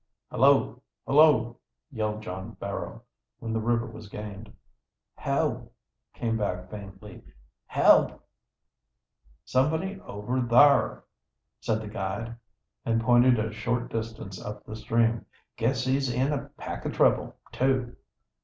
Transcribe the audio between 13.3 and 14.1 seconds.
a short